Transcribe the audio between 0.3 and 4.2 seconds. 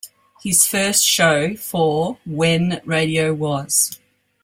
His first show for "When Radio Was!